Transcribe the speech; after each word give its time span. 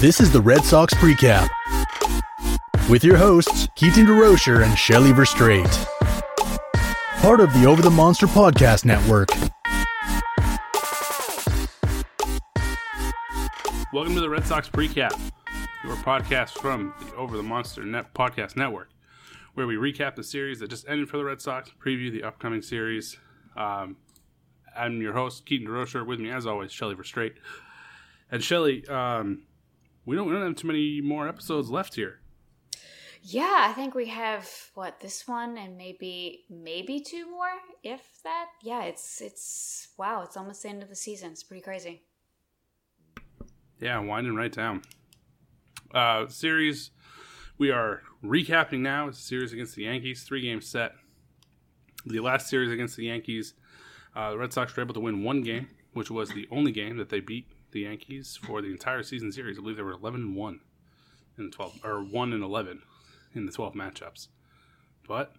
This 0.00 0.20
is 0.20 0.30
the 0.30 0.40
Red 0.40 0.62
Sox 0.62 0.94
Precap 0.94 1.48
with 2.88 3.02
your 3.02 3.16
hosts, 3.16 3.66
Keaton 3.74 4.06
DeRocher 4.06 4.64
and 4.64 4.78
Shelly 4.78 5.10
Verstrate. 5.10 5.66
Part 7.20 7.40
of 7.40 7.52
the 7.52 7.66
Over 7.66 7.82
the 7.82 7.90
Monster 7.90 8.28
Podcast 8.28 8.84
Network. 8.84 9.28
Welcome 13.92 14.14
to 14.14 14.20
the 14.20 14.30
Red 14.30 14.46
Sox 14.46 14.68
Precap, 14.68 15.18
your 15.82 15.96
podcast 15.96 16.50
from 16.60 16.94
the 17.00 17.16
Over 17.16 17.36
the 17.36 17.42
Monster 17.42 17.82
Net 17.82 18.14
Podcast 18.14 18.56
Network, 18.56 18.90
where 19.54 19.66
we 19.66 19.74
recap 19.74 20.14
the 20.14 20.22
series 20.22 20.60
that 20.60 20.70
just 20.70 20.88
ended 20.88 21.08
for 21.08 21.16
the 21.16 21.24
Red 21.24 21.40
Sox, 21.40 21.72
preview 21.84 22.12
the 22.12 22.22
upcoming 22.22 22.62
series. 22.62 23.18
Um, 23.56 23.96
I'm 24.76 25.02
your 25.02 25.14
host, 25.14 25.44
Keaton 25.44 25.66
DeRocher. 25.66 26.06
With 26.06 26.20
me, 26.20 26.30
as 26.30 26.46
always, 26.46 26.70
Shelly 26.70 26.94
Verstrate. 26.94 27.34
And 28.30 28.44
Shelly, 28.44 28.86
um, 28.86 29.42
we 30.08 30.16
don't 30.16 30.26
we 30.26 30.32
don't 30.32 30.42
have 30.42 30.56
too 30.56 30.66
many 30.66 31.02
more 31.02 31.28
episodes 31.28 31.68
left 31.68 31.94
here. 31.94 32.20
Yeah, 33.20 33.66
I 33.68 33.74
think 33.74 33.94
we 33.94 34.06
have 34.06 34.48
what 34.72 35.00
this 35.00 35.28
one 35.28 35.58
and 35.58 35.76
maybe 35.76 36.46
maybe 36.48 36.98
two 36.98 37.30
more, 37.30 37.52
if 37.82 38.00
that. 38.24 38.46
Yeah, 38.62 38.84
it's 38.84 39.20
it's 39.20 39.88
wow, 39.98 40.22
it's 40.22 40.34
almost 40.34 40.62
the 40.62 40.70
end 40.70 40.82
of 40.82 40.88
the 40.88 40.96
season. 40.96 41.32
It's 41.32 41.42
pretty 41.42 41.60
crazy. 41.60 42.04
Yeah, 43.80 43.98
winding 43.98 44.34
right 44.34 44.50
down. 44.50 44.80
Uh, 45.92 46.26
series 46.28 46.90
we 47.58 47.70
are 47.70 48.00
recapping 48.24 48.80
now. 48.80 49.08
It's 49.08 49.18
a 49.18 49.22
series 49.22 49.52
against 49.52 49.76
the 49.76 49.82
Yankees, 49.82 50.22
three 50.22 50.40
game 50.40 50.62
set. 50.62 50.92
The 52.06 52.20
last 52.20 52.48
series 52.48 52.72
against 52.72 52.96
the 52.96 53.04
Yankees, 53.04 53.52
uh, 54.16 54.30
the 54.30 54.38
Red 54.38 54.54
Sox 54.54 54.74
were 54.74 54.82
able 54.82 54.94
to 54.94 55.00
win 55.00 55.22
one 55.22 55.42
game, 55.42 55.68
which 55.92 56.10
was 56.10 56.30
the 56.30 56.48
only 56.50 56.72
game 56.72 56.96
that 56.96 57.10
they 57.10 57.20
beat 57.20 57.46
the 57.72 57.80
Yankees 57.80 58.38
for 58.42 58.62
the 58.62 58.70
entire 58.70 59.02
season 59.02 59.32
series. 59.32 59.58
I 59.58 59.60
believe 59.60 59.76
they 59.76 59.82
were 59.82 59.92
eleven 59.92 60.22
and 60.22 60.36
one 60.36 60.60
in 61.36 61.46
the 61.46 61.50
twelve, 61.50 61.78
or 61.84 62.02
one 62.02 62.32
and 62.32 62.42
eleven 62.42 62.82
in 63.34 63.46
the 63.46 63.52
twelve 63.52 63.74
matchups. 63.74 64.28
But 65.06 65.34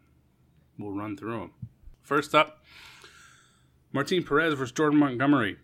we'll 0.77 0.91
run 0.91 1.17
through 1.17 1.39
them. 1.39 1.51
First 2.01 2.33
up, 2.33 2.63
Martin 3.91 4.23
Perez 4.23 4.53
versus 4.53 4.71
Jordan 4.71 4.99
Montgomery. 4.99 5.57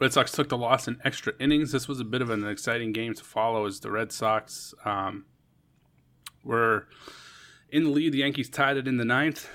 Red 0.00 0.12
Sox 0.12 0.30
took 0.30 0.48
the 0.48 0.56
loss 0.56 0.86
in 0.86 1.00
extra 1.04 1.32
innings. 1.40 1.72
This 1.72 1.88
was 1.88 1.98
a 1.98 2.04
bit 2.04 2.22
of 2.22 2.30
an 2.30 2.46
exciting 2.46 2.92
game 2.92 3.12
to 3.14 3.24
follow 3.24 3.66
as 3.66 3.80
the 3.80 3.90
Red 3.90 4.12
Sox 4.12 4.72
um, 4.84 5.24
were 6.44 6.86
in 7.70 7.84
the 7.84 7.90
lead. 7.90 8.12
The 8.12 8.18
Yankees 8.18 8.48
tied 8.48 8.76
it 8.76 8.86
in 8.86 8.98
the 8.98 9.04
ninth, 9.04 9.48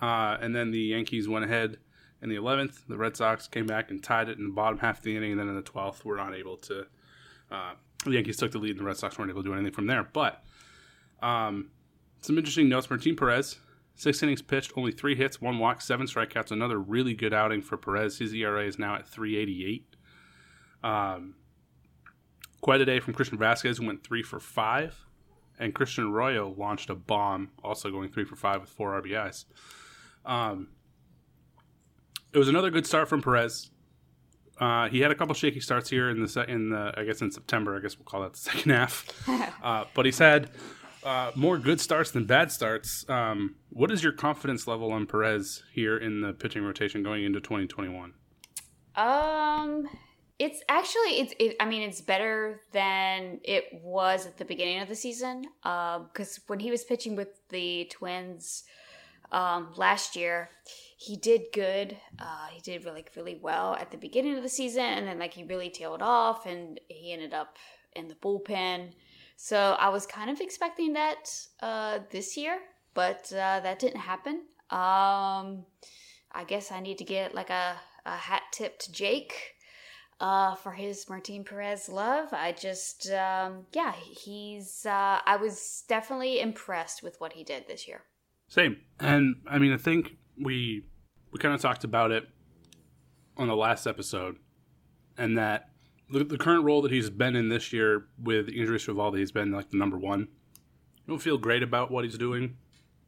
uh, 0.00 0.38
and 0.40 0.56
then 0.56 0.70
the 0.70 0.80
Yankees 0.80 1.28
went 1.28 1.44
ahead 1.44 1.76
in 2.22 2.28
the 2.28 2.36
11th. 2.36 2.86
The 2.88 2.96
Red 2.96 3.16
Sox 3.16 3.48
came 3.48 3.66
back 3.66 3.90
and 3.90 4.02
tied 4.02 4.28
it 4.28 4.38
in 4.38 4.44
the 4.44 4.52
bottom 4.52 4.78
half 4.78 4.98
of 4.98 5.04
the 5.04 5.16
inning, 5.16 5.32
and 5.32 5.40
then 5.40 5.48
in 5.48 5.56
the 5.56 5.62
12th, 5.62 6.04
were 6.04 6.16
not 6.16 6.34
able 6.34 6.56
to. 6.58 6.86
Uh, 7.50 7.72
the 8.04 8.12
Yankees 8.12 8.36
took 8.36 8.52
the 8.52 8.58
lead, 8.58 8.70
and 8.70 8.80
the 8.80 8.84
Red 8.84 8.96
Sox 8.96 9.18
weren't 9.18 9.30
able 9.30 9.42
to 9.42 9.48
do 9.48 9.54
anything 9.54 9.72
from 9.72 9.86
there. 9.86 10.08
But 10.10 10.42
um, 11.20 11.70
some 12.20 12.38
interesting 12.38 12.68
notes: 12.68 12.88
Martin 12.88 13.16
Perez, 13.16 13.58
six 13.96 14.22
innings 14.22 14.42
pitched, 14.42 14.72
only 14.76 14.92
three 14.92 15.14
hits, 15.14 15.40
one 15.40 15.58
walk, 15.58 15.80
seven 15.80 16.06
strikeouts. 16.06 16.50
Another 16.50 16.78
really 16.78 17.14
good 17.14 17.34
outing 17.34 17.60
for 17.60 17.76
Perez. 17.76 18.18
His 18.18 18.32
ERA 18.32 18.64
is 18.66 18.78
now 18.78 18.94
at 18.94 19.10
3.88. 19.10 19.82
Um, 20.84 21.34
quite 22.60 22.80
a 22.80 22.84
day 22.84 23.00
from 23.00 23.14
Christian 23.14 23.38
Vasquez, 23.38 23.78
who 23.78 23.86
went 23.86 24.02
three 24.02 24.22
for 24.22 24.40
five, 24.40 25.04
and 25.58 25.74
Christian 25.74 26.04
Arroyo 26.04 26.54
launched 26.56 26.90
a 26.90 26.94
bomb, 26.94 27.50
also 27.62 27.90
going 27.90 28.08
three 28.08 28.24
for 28.24 28.36
five 28.36 28.60
with 28.60 28.70
four 28.70 29.00
RBIs. 29.00 29.44
Um, 30.24 30.68
it 32.32 32.38
was 32.38 32.48
another 32.48 32.70
good 32.70 32.86
start 32.86 33.08
from 33.08 33.22
Perez. 33.22 33.70
Uh, 34.58 34.88
he 34.88 35.00
had 35.00 35.10
a 35.10 35.14
couple 35.14 35.34
shaky 35.34 35.60
starts 35.60 35.90
here 35.90 36.10
in 36.10 36.20
the 36.20 36.28
se- 36.28 36.46
in 36.48 36.70
the 36.70 36.92
I 36.96 37.04
guess 37.04 37.20
in 37.20 37.30
September. 37.30 37.76
I 37.76 37.80
guess 37.80 37.98
we'll 37.98 38.04
call 38.04 38.22
that 38.22 38.32
the 38.32 38.38
second 38.50 38.70
half. 38.70 39.06
uh, 39.62 39.84
but 39.94 40.04
he's 40.06 40.18
had 40.18 40.50
uh, 41.04 41.32
more 41.34 41.58
good 41.58 41.80
starts 41.80 42.10
than 42.10 42.26
bad 42.26 42.52
starts. 42.52 43.04
Um, 43.08 43.56
what 43.70 43.90
is 43.90 44.02
your 44.02 44.12
confidence 44.12 44.66
level 44.66 44.92
on 44.92 45.06
Perez 45.06 45.62
here 45.72 45.96
in 45.96 46.20
the 46.20 46.32
pitching 46.32 46.62
rotation 46.62 47.02
going 47.02 47.24
into 47.24 47.40
2021? 47.40 48.14
Um, 48.94 49.88
it's 50.38 50.62
actually 50.68 51.20
it's 51.20 51.34
it, 51.38 51.56
I 51.60 51.64
mean 51.66 51.82
it's 51.82 52.00
better 52.00 52.60
than 52.72 53.40
it 53.44 53.64
was 53.82 54.26
at 54.26 54.38
the 54.38 54.44
beginning 54.44 54.80
of 54.80 54.88
the 54.88 54.94
season. 54.94 55.44
Um, 55.64 56.08
because 56.12 56.40
when 56.46 56.60
he 56.60 56.70
was 56.70 56.84
pitching 56.84 57.16
with 57.16 57.28
the 57.48 57.86
Twins, 57.90 58.64
um, 59.32 59.72
last 59.76 60.14
year, 60.14 60.50
he 60.96 61.16
did 61.16 61.46
good. 61.52 61.96
Uh, 62.20 62.46
he 62.52 62.60
did 62.60 62.84
really 62.84 63.04
really 63.16 63.38
well 63.42 63.74
at 63.74 63.90
the 63.90 63.96
beginning 63.96 64.36
of 64.36 64.42
the 64.42 64.48
season, 64.48 64.84
and 64.84 65.06
then 65.08 65.18
like 65.18 65.34
he 65.34 65.42
really 65.42 65.70
tailed 65.70 66.02
off, 66.02 66.46
and 66.46 66.78
he 66.88 67.12
ended 67.12 67.34
up 67.34 67.56
in 67.96 68.08
the 68.08 68.14
bullpen. 68.14 68.92
So 69.36 69.76
I 69.78 69.88
was 69.88 70.06
kind 70.06 70.30
of 70.30 70.40
expecting 70.40 70.92
that 70.92 71.34
uh, 71.60 71.98
this 72.10 72.36
year, 72.36 72.58
but 72.94 73.32
uh, 73.32 73.58
that 73.60 73.80
didn't 73.80 74.00
happen. 74.00 74.42
Um, 74.70 75.64
I 76.30 76.44
guess 76.46 76.70
I 76.70 76.80
need 76.80 76.98
to 76.98 77.04
get 77.04 77.34
like 77.34 77.50
a, 77.50 77.76
a 78.06 78.16
hat 78.16 78.42
tip 78.52 78.78
to 78.80 78.92
Jake 78.92 79.56
uh, 80.20 80.54
for 80.54 80.72
his 80.72 81.08
Martin 81.08 81.44
Perez 81.44 81.88
love. 81.88 82.28
I 82.32 82.52
just, 82.52 83.10
um, 83.10 83.66
yeah, 83.72 83.92
he's. 83.92 84.86
Uh, 84.86 85.18
I 85.26 85.36
was 85.36 85.84
definitely 85.88 86.40
impressed 86.40 87.02
with 87.02 87.20
what 87.20 87.32
he 87.32 87.42
did 87.42 87.66
this 87.66 87.88
year. 87.88 88.02
Same, 88.52 88.76
and 89.00 89.36
I 89.46 89.58
mean, 89.58 89.72
I 89.72 89.78
think 89.78 90.18
we 90.38 90.84
we 91.30 91.38
kind 91.38 91.54
of 91.54 91.62
talked 91.62 91.84
about 91.84 92.10
it 92.10 92.28
on 93.38 93.48
the 93.48 93.56
last 93.56 93.86
episode, 93.86 94.36
and 95.16 95.38
that 95.38 95.70
the, 96.10 96.22
the 96.22 96.36
current 96.36 96.62
role 96.62 96.82
that 96.82 96.92
he's 96.92 97.08
been 97.08 97.34
in 97.34 97.48
this 97.48 97.72
year 97.72 98.08
with 98.22 98.50
injuries 98.50 98.84
to 98.84 98.94
Valdi, 98.94 99.20
he's 99.20 99.32
been 99.32 99.52
like 99.52 99.70
the 99.70 99.78
number 99.78 99.98
one. 99.98 100.20
You 100.20 101.08
don't 101.08 101.22
feel 101.22 101.38
great 101.38 101.62
about 101.62 101.90
what 101.90 102.04
he's 102.04 102.18
doing 102.18 102.58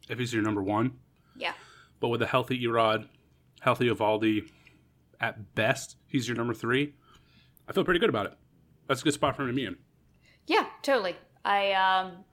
if 0.09 0.19
he's 0.19 0.33
your 0.33 0.43
number 0.43 0.63
one. 0.63 0.93
Yeah. 1.37 1.53
But 2.01 2.09
with 2.09 2.23
a 2.23 2.27
healthy 2.27 2.59
Erod, 2.65 3.07
healthy 3.61 3.91
Eovaldi, 3.91 4.49
at 5.21 5.55
best, 5.55 5.99
he's 6.07 6.27
your 6.27 6.39
number 6.39 6.55
three. 6.55 6.95
I 7.69 7.75
feel 7.75 7.85
pretty 7.85 8.01
good 8.01 8.09
about 8.09 8.25
it. 8.25 8.33
That's 8.89 9.03
a 9.03 9.05
good 9.05 9.13
spot 9.13 9.37
for 9.37 9.43
him 9.43 9.49
to 9.49 9.55
be 9.55 9.67
in. 9.67 9.77
Yeah, 10.47 10.65
totally. 10.81 11.17
I 11.45 11.73
um 11.73 12.25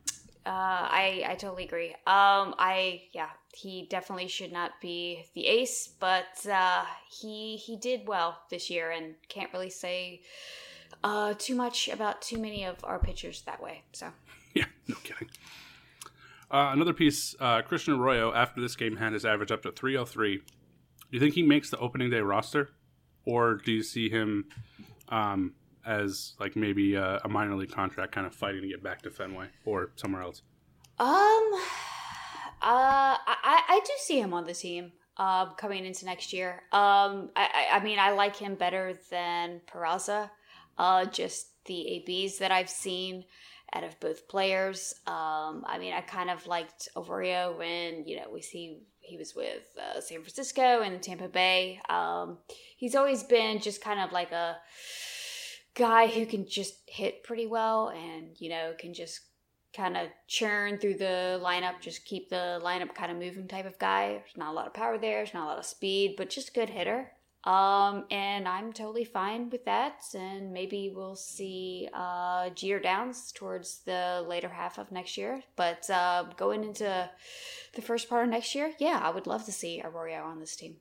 uh 0.46 0.50
I 0.50 1.24
I 1.28 1.36
totally 1.36 1.66
agree. 1.66 1.90
Um 2.08 2.56
I 2.58 3.04
yeah, 3.14 3.30
he 3.54 3.88
definitely 3.90 4.28
should 4.28 4.52
not 4.52 4.80
be 4.82 5.26
the 5.36 5.48
ace, 5.48 5.90
but 6.00 6.46
uh 6.50 6.84
he 7.10 7.58
he 7.58 7.78
did 7.78 8.08
well 8.08 8.42
this 8.50 8.70
year 8.70 8.92
and 8.92 9.16
can't 9.30 9.52
really 9.54 9.70
say 9.70 10.22
uh 11.04 11.34
too 11.38 11.56
much 11.56 11.88
about 11.90 12.22
too 12.22 12.38
many 12.38 12.64
of 12.66 12.78
our 12.84 13.00
pitchers 13.00 13.42
that 13.44 13.62
way. 13.62 13.84
So 13.94 14.08
Yeah, 14.54 14.66
no 14.88 14.96
kidding. 15.04 15.30
Uh, 16.50 16.72
another 16.74 16.92
piece, 16.94 17.34
uh, 17.40 17.62
Christian 17.62 17.94
Arroyo, 17.94 18.34
after 18.34 18.60
this 18.60 18.76
game, 18.76 18.98
had 18.98 19.14
his 19.14 19.26
average 19.26 19.52
up 19.52 19.62
to 19.62 19.72
303. 19.72 20.38
Do 20.38 20.44
you 21.12 21.20
think 21.20 21.34
he 21.34 21.44
makes 21.44 21.70
the 21.70 21.78
opening 21.78 22.10
day 22.10 22.20
roster? 22.20 22.72
Or 23.26 23.56
do 23.56 23.72
you 23.72 23.84
see 23.84 24.10
him 24.10 24.46
um, 25.08 25.54
as 25.86 26.34
like 26.40 26.56
maybe 26.56 26.96
a, 26.96 27.22
a 27.24 27.30
minor 27.30 27.56
league 27.56 27.72
contract 27.72 28.12
kind 28.12 28.28
of 28.28 28.34
fighting 28.34 28.62
to 28.62 28.68
get 28.68 28.84
back 28.84 29.02
to 29.04 29.12
Fenway 29.12 29.48
or 29.66 29.92
somewhere 29.96 30.22
else? 30.22 30.42
Um, 31.00 31.08
uh, 32.62 33.18
I, 33.18 33.64
I 33.68 33.82
do 33.84 33.92
see 34.00 34.20
him 34.20 34.34
on 34.34 34.46
the 34.46 34.54
team 34.54 34.92
uh, 35.18 35.48
coming 35.54 35.86
into 35.86 36.06
next 36.06 36.34
year. 36.34 36.64
Um, 36.72 37.30
I, 37.36 37.68
I 37.74 37.84
mean, 37.84 38.00
I 38.00 38.12
like 38.12 38.36
him 38.36 38.56
better 38.56 38.94
than 39.10 39.62
Peraza. 39.72 40.30
Uh, 40.78 41.06
just 41.06 41.48
the 41.66 42.06
ABs 42.08 42.38
that 42.40 42.52
I've 42.52 42.70
seen 42.70 43.26
out 43.74 43.84
of 43.84 44.00
both 44.00 44.28
players. 44.28 44.94
Um, 45.08 45.64
I 45.66 45.78
mean, 45.80 45.94
I 45.94 46.02
kind 46.02 46.30
of 46.30 46.46
liked 46.48 46.90
Arroyo 46.96 47.58
when 47.58 48.08
you 48.08 48.18
know 48.18 48.28
we 48.32 48.42
see 48.42 48.80
he 49.00 49.18
was 49.18 49.36
with 49.36 49.64
uh, 49.78 50.00
San 50.02 50.22
Francisco 50.22 50.82
and 50.82 51.02
Tampa 51.02 51.28
Bay. 51.28 51.80
Um, 51.90 52.38
he's 52.78 52.96
always 52.96 53.24
been 53.24 53.60
just 53.60 53.84
kind 53.84 54.00
of 54.00 54.12
like 54.12 54.32
a 54.32 54.58
guy 55.74 56.08
who 56.08 56.26
can 56.26 56.48
just 56.48 56.76
hit 56.86 57.24
pretty 57.24 57.48
well 57.48 57.90
and 57.90 58.36
you 58.40 58.50
know 58.50 58.74
can 58.78 58.94
just 58.94 59.22
kind 59.76 59.96
of 59.96 60.10
churn 60.28 60.78
through 60.78 60.96
the 60.96 61.40
lineup, 61.42 61.80
just 61.80 62.06
keep 62.06 62.30
the 62.30 62.60
lineup 62.64 62.94
kind 62.94 63.12
of 63.12 63.18
moving 63.18 63.48
type 63.48 63.66
of 63.66 63.80
guy. 63.80 64.10
There's 64.10 64.38
not 64.38 64.52
a 64.52 64.54
lot 64.54 64.68
of 64.68 64.74
power 64.74 64.98
there, 64.98 65.18
there's 65.18 65.34
not 65.34 65.46
a 65.46 65.50
lot 65.52 65.60
of 65.60 65.66
speed, 65.66 66.16
but 66.18 66.30
just 66.30 66.50
a 66.50 66.54
good 66.54 66.70
hitter. 66.70 67.12
Um, 67.44 68.06
and 68.12 68.48
I'm 68.48 68.72
totally 68.72 69.06
fine 69.06 69.50
with 69.50 69.66
that. 69.66 70.04
And 70.14 70.54
maybe 70.54 70.92
we'll 70.94 71.16
see 71.16 71.90
uh, 71.94 72.50
Jeter 72.52 72.80
Downs 72.80 73.32
towards 73.32 73.80
the 73.80 74.24
later 74.28 74.50
half 74.50 74.78
of 74.78 74.92
next 74.92 75.18
year. 75.18 75.42
But 75.56 75.90
uh, 75.90 76.26
going 76.38 76.64
into 76.64 77.10
the 77.74 77.82
first 77.82 78.10
part 78.10 78.26
of 78.26 78.30
next 78.30 78.54
year, 78.54 78.74
yeah, 78.78 79.00
I 79.04 79.10
would 79.10 79.26
love 79.26 79.46
to 79.46 79.52
see 79.52 79.82
Arroyo 79.84 80.24
on 80.24 80.40
this 80.40 80.56
team. 80.56 80.78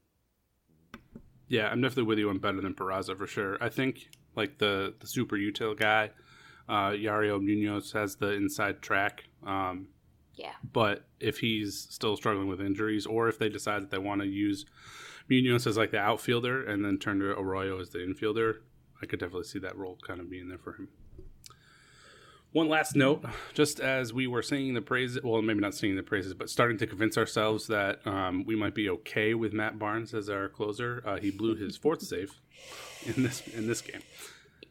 Yeah, 1.48 1.68
I'm 1.68 1.80
definitely 1.80 2.04
with 2.04 2.18
you 2.18 2.28
on 2.28 2.38
better 2.38 2.60
than 2.60 2.74
Peraza 2.74 3.16
for 3.16 3.26
sure. 3.26 3.56
I 3.60 3.70
think 3.70 4.08
like 4.36 4.58
the 4.58 4.94
the 5.00 5.06
super 5.06 5.36
util 5.36 5.78
guy, 5.78 6.10
uh, 6.68 6.90
Yairo 6.90 7.42
Munoz 7.42 7.92
has 7.92 8.16
the 8.16 8.32
inside 8.32 8.82
track. 8.82 9.24
Um, 9.44 9.88
yeah. 10.34 10.52
But 10.72 11.04
if 11.18 11.38
he's 11.38 11.88
still 11.90 12.16
struggling 12.16 12.48
with 12.48 12.60
injuries, 12.60 13.06
or 13.06 13.28
if 13.28 13.38
they 13.38 13.48
decide 13.48 13.82
that 13.82 13.90
they 13.90 13.98
want 13.98 14.22
to 14.22 14.26
use 14.26 14.64
Munoz 15.28 15.66
as 15.66 15.76
like 15.76 15.90
the 15.90 15.98
outfielder 15.98 16.64
and 16.64 16.84
then 16.84 16.98
turn 16.98 17.18
to 17.18 17.38
Arroyo 17.38 17.80
as 17.80 17.90
the 17.90 17.98
infielder, 17.98 18.60
I 19.02 19.06
could 19.06 19.20
definitely 19.20 19.44
see 19.44 19.58
that 19.60 19.76
role 19.76 19.98
kind 20.06 20.20
of 20.20 20.30
being 20.30 20.48
there 20.48 20.58
for 20.58 20.72
him. 20.74 20.88
One 22.52 22.68
last 22.68 22.96
note, 22.96 23.24
just 23.54 23.80
as 23.80 24.12
we 24.12 24.26
were 24.26 24.42
singing 24.42 24.74
the 24.74 24.82
praises, 24.82 25.22
well, 25.22 25.40
maybe 25.42 25.60
not 25.60 25.74
singing 25.74 25.96
the 25.96 26.02
praises, 26.02 26.34
but 26.34 26.50
starting 26.50 26.78
to 26.78 26.86
convince 26.86 27.16
ourselves 27.16 27.66
that 27.68 28.06
um, 28.06 28.44
we 28.44 28.56
might 28.56 28.74
be 28.74 28.88
okay 28.90 29.34
with 29.34 29.52
Matt 29.52 29.78
Barnes 29.78 30.14
as 30.14 30.28
our 30.28 30.48
closer, 30.48 31.02
uh, 31.06 31.18
he 31.18 31.30
blew 31.30 31.54
his 31.54 31.76
fourth 31.82 32.02
save 32.02 32.32
in 33.06 33.22
this 33.22 33.46
in 33.48 33.66
this 33.66 33.80
game. 33.80 34.02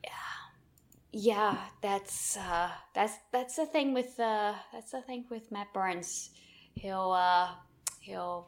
Yeah, 0.04 0.10
yeah, 1.12 1.58
that's 1.82 2.38
uh, 2.38 2.70
that's 2.94 3.14
that's 3.32 3.56
the 3.56 3.66
thing 3.66 3.94
with 3.94 4.20
uh, 4.20 4.54
that's 4.74 4.92
the 4.92 5.02
thing 5.02 5.26
with 5.30 5.52
Matt 5.52 5.74
Barnes. 5.74 6.32
He'll 6.76 7.12
uh, 7.12 7.52
he'll 8.02 8.48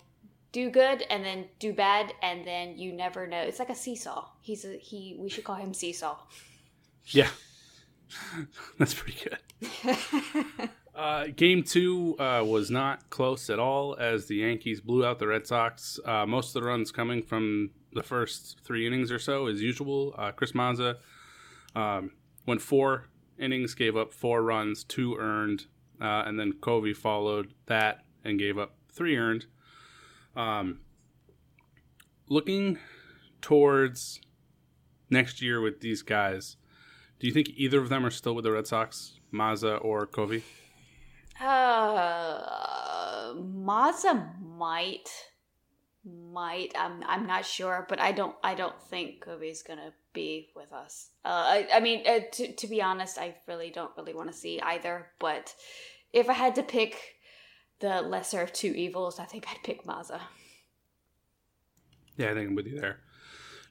do 0.51 0.69
good 0.69 1.03
and 1.09 1.23
then 1.23 1.45
do 1.59 1.73
bad 1.73 2.13
and 2.21 2.45
then 2.45 2.77
you 2.77 2.91
never 2.91 3.25
know. 3.25 3.41
It's 3.41 3.59
like 3.59 3.69
a 3.69 3.75
seesaw. 3.75 4.27
He's 4.41 4.65
a 4.65 4.77
he. 4.77 5.15
We 5.17 5.29
should 5.29 5.43
call 5.43 5.55
him 5.55 5.73
seesaw. 5.73 6.17
Yeah, 7.05 7.29
that's 8.77 8.93
pretty 8.93 9.17
good. 9.23 10.69
uh, 10.95 11.27
game 11.35 11.63
two 11.63 12.15
uh, 12.19 12.43
was 12.45 12.69
not 12.69 13.09
close 13.09 13.49
at 13.49 13.59
all 13.59 13.95
as 13.99 14.27
the 14.27 14.37
Yankees 14.37 14.81
blew 14.81 15.05
out 15.05 15.19
the 15.19 15.27
Red 15.27 15.47
Sox. 15.47 15.99
Uh, 16.05 16.25
most 16.25 16.55
of 16.55 16.61
the 16.61 16.67
runs 16.67 16.91
coming 16.91 17.21
from 17.21 17.71
the 17.93 18.03
first 18.03 18.59
three 18.63 18.87
innings 18.87 19.11
or 19.11 19.19
so, 19.19 19.47
as 19.47 19.61
usual. 19.61 20.13
Uh, 20.17 20.31
Chris 20.31 20.53
Mazza 20.53 20.97
um, 21.75 22.11
went 22.45 22.61
four 22.61 23.07
innings, 23.37 23.73
gave 23.73 23.97
up 23.97 24.13
four 24.13 24.43
runs, 24.43 24.83
two 24.83 25.15
earned, 25.17 25.65
uh, 26.01 26.23
and 26.25 26.39
then 26.39 26.53
Covey 26.61 26.93
followed 26.93 27.53
that 27.65 28.05
and 28.23 28.39
gave 28.39 28.57
up 28.57 28.75
three 28.91 29.17
earned. 29.17 29.45
Um, 30.35 30.79
looking 32.29 32.77
towards 33.41 34.21
next 35.09 35.41
year 35.41 35.59
with 35.59 35.81
these 35.81 36.01
guys, 36.01 36.55
do 37.21 37.27
you 37.27 37.33
think 37.33 37.51
either 37.55 37.79
of 37.79 37.89
them 37.89 38.03
are 38.03 38.09
still 38.09 38.33
with 38.33 38.45
the 38.45 38.51
Red 38.51 38.65
Sox, 38.65 39.19
Mazza 39.31 39.77
or 39.85 40.07
Covey? 40.07 40.43
Uh, 41.39 43.35
Mazza 43.35 44.27
might, 44.41 45.07
might. 46.03 46.73
I'm 46.75 47.03
I'm 47.05 47.27
not 47.27 47.45
sure, 47.45 47.85
but 47.87 47.99
I 47.99 48.11
don't 48.11 48.35
I 48.43 48.55
don't 48.55 48.81
think 48.89 49.21
Covey's 49.21 49.61
gonna 49.61 49.93
be 50.13 50.49
with 50.55 50.73
us. 50.73 51.11
Uh, 51.23 51.27
I 51.29 51.67
I 51.75 51.79
mean, 51.79 52.03
uh, 52.07 52.21
to 52.31 52.55
to 52.55 52.67
be 52.67 52.81
honest, 52.81 53.19
I 53.19 53.35
really 53.47 53.69
don't 53.69 53.95
really 53.95 54.15
want 54.15 54.31
to 54.31 54.37
see 54.37 54.59
either. 54.59 55.11
But 55.19 55.53
if 56.11 56.27
I 56.27 56.33
had 56.33 56.55
to 56.55 56.63
pick 56.63 56.97
the 57.81 58.01
lesser 58.01 58.41
of 58.41 58.51
two 58.51 58.71
evils, 58.71 59.19
I 59.19 59.25
think 59.25 59.45
I'd 59.47 59.63
pick 59.63 59.85
Mazza. 59.85 60.21
Yeah, 62.17 62.31
I 62.31 62.33
think 62.33 62.49
I'm 62.49 62.55
with 62.55 62.65
you 62.65 62.79
there. 62.81 62.97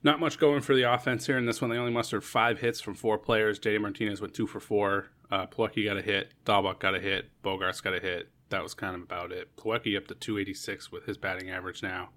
Not 0.02 0.18
much 0.18 0.38
going 0.38 0.62
for 0.62 0.74
the 0.74 0.90
offense 0.90 1.26
here 1.26 1.36
in 1.36 1.44
this 1.44 1.60
one. 1.60 1.70
They 1.70 1.76
only 1.76 1.92
mustered 1.92 2.24
five 2.24 2.60
hits 2.60 2.80
from 2.80 2.94
four 2.94 3.18
players. 3.18 3.58
JD 3.58 3.80
Martinez 3.82 4.20
went 4.20 4.32
two 4.32 4.46
for 4.46 4.60
four. 4.60 5.10
Uh, 5.30 5.46
got 5.46 5.96
a 5.96 6.02
hit. 6.02 6.32
Dalbec 6.44 6.78
got 6.78 6.94
a 6.94 7.00
hit. 7.00 7.30
Bogaerts 7.44 7.82
got 7.82 7.94
a 7.94 8.00
hit. 8.00 8.30
That 8.48 8.62
was 8.62 8.74
kind 8.74 8.96
of 8.96 9.02
about 9.02 9.30
it. 9.30 9.54
Plawecki 9.56 9.96
up 9.96 10.08
to 10.08 10.14
286 10.14 10.90
with 10.90 11.04
his 11.04 11.18
batting 11.18 11.50
average 11.50 11.82
now. 11.82 12.10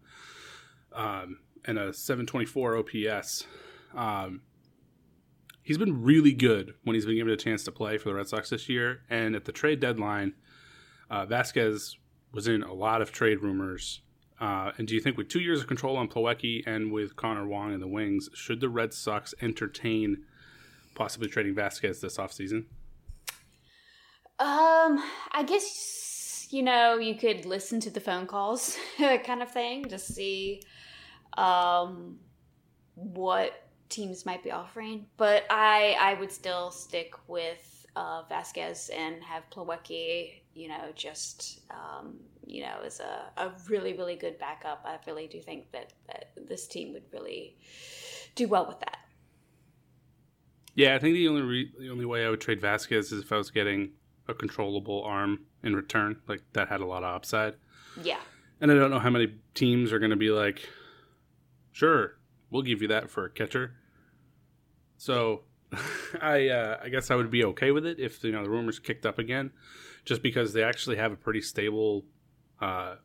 Um, 0.94 1.40
and 1.66 1.78
a 1.78 1.94
724 1.94 2.78
OPS. 2.78 3.46
Um, 3.94 4.42
he's 5.62 5.78
been 5.78 6.04
really 6.04 6.34
good 6.34 6.74
when 6.84 6.96
he's 6.96 7.06
been 7.06 7.16
given 7.16 7.34
a 7.34 7.38
chance 7.38 7.64
to 7.66 7.72
play 7.72 7.98
for 7.98 8.10
the 8.10 8.16
Red 8.16 8.28
Sox 8.28 8.50
this 8.50 8.70
year. 8.70 9.02
And 9.10 9.36
at 9.36 9.46
the 9.46 9.52
trade 9.52 9.80
deadline, 9.80 10.34
uh, 11.10 11.26
Vasquez 11.26 11.98
was 12.32 12.48
in 12.48 12.64
a 12.64 12.74
lot 12.74 13.02
of 13.02 13.12
trade 13.12 13.42
rumors. 13.42 14.02
Uh, 14.44 14.74
and 14.78 14.90
do 14.90 14.94
you 14.94 15.00
think 15.00 15.16
with 15.16 15.30
two 15.30 15.40
years 15.40 15.62
of 15.62 15.68
control 15.68 15.96
on 15.96 16.10
Plawecki 16.10 16.68
and 16.68 16.92
with 16.92 17.16
Connor 17.16 17.48
Wong 17.48 17.74
in 17.74 17.80
the 17.80 17.88
wings, 17.88 18.28
should 18.34 18.60
the 18.60 18.68
Red 18.68 18.94
Sox 18.94 19.34
entertain 19.42 20.26
possibly 20.96 21.30
trading 21.30 21.56
Vasquez 21.56 22.02
this 22.02 22.18
offseason? 22.18 22.66
Um, 24.40 25.02
I 25.32 25.46
guess 25.48 26.50
you 26.50 26.62
know 26.62 26.98
you 26.98 27.16
could 27.16 27.46
listen 27.46 27.80
to 27.80 27.90
the 27.90 28.02
phone 28.02 28.28
calls, 28.28 28.78
kind 28.98 29.42
of 29.42 29.50
thing, 29.50 29.86
to 29.86 29.98
see 29.98 30.62
um 31.38 32.20
what 32.96 33.70
teams 33.88 34.26
might 34.26 34.44
be 34.44 34.52
offering. 34.52 35.06
But 35.16 35.46
I 35.50 35.96
I 35.98 36.16
would 36.16 36.34
still 36.34 36.70
stick 36.70 37.14
with 37.30 37.83
uh, 37.96 38.24
Vasquez 38.30 38.90
and 38.96 39.24
have 39.24 39.44
Plawecki, 39.50 40.42
you 40.54 40.68
know, 40.68 40.92
just 40.96 41.62
um, 41.72 42.16
you 42.46 42.62
know, 42.62 42.78
as 42.86 43.00
a, 43.00 43.32
a 43.38 43.52
really 43.70 43.94
really 43.94 44.16
good 44.16 44.38
backup. 44.40 44.84
I 44.86 44.98
really 45.08 45.28
do 45.28 45.40
think 45.42 45.72
that, 45.72 45.94
that 46.08 46.32
this 46.48 46.68
team 46.68 46.94
would 46.94 47.04
really 47.12 47.58
do 48.36 48.48
well 48.48 48.68
with 48.68 48.80
that. 48.80 48.98
Yeah, 50.76 50.96
I 50.96 51.00
think 51.00 51.14
the 51.14 51.28
only 51.28 51.42
re- 51.42 51.72
the 51.80 51.90
only 51.90 52.06
way 52.06 52.26
I 52.26 52.30
would 52.30 52.42
trade 52.42 52.62
Vasquez 52.62 53.12
is 53.12 53.24
if 53.24 53.32
I 53.32 53.38
was 53.38 53.52
getting 53.52 53.92
a 54.28 54.34
controllable 54.34 55.04
arm 55.04 55.42
in 55.64 55.76
return, 55.76 56.20
like 56.28 56.42
that 56.54 56.70
had 56.70 56.82
a 56.82 56.86
lot 56.86 57.04
of 57.04 57.16
upside. 57.16 57.56
Yeah. 58.02 58.20
And 58.62 58.72
I 58.72 58.76
don't 58.76 58.90
know 58.90 59.00
how 59.00 59.10
many 59.10 59.34
teams 59.54 59.92
are 59.92 60.00
going 60.00 60.12
to 60.12 60.16
be 60.16 60.30
like, 60.30 60.68
sure, 61.74 62.18
we'll 62.50 62.62
give 62.62 62.82
you 62.82 62.88
that 62.88 63.10
for 63.10 63.26
a 63.26 63.30
catcher. 63.30 63.74
So 64.98 65.42
I 66.22 66.50
uh, 66.50 66.80
I 66.84 66.90
guess 66.90 67.12
I 67.12 67.16
would 67.16 67.32
be 67.32 67.44
okay 67.46 67.72
with 67.72 67.86
it 67.86 68.00
if 68.00 68.24
you 68.24 68.32
know 68.32 68.44
the 68.44 68.50
rumors 68.50 68.80
kicked 68.80 69.06
up 69.06 69.20
again, 69.20 69.52
just 70.06 70.22
because 70.22 70.54
they 70.54 70.64
actually 70.64 70.98
have 70.98 71.12
a 71.12 71.16
pretty 71.16 71.42
stable 71.42 72.06
uh, 72.62 72.96